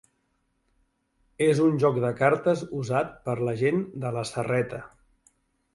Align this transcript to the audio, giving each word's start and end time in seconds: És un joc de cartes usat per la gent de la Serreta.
És 1.47 1.61
un 1.65 1.77
joc 1.83 1.99
de 2.05 2.11
cartes 2.23 2.65
usat 2.81 3.13
per 3.29 3.37
la 3.49 3.55
gent 3.65 3.87
de 4.07 4.17
la 4.19 4.27
Serreta. 4.35 4.83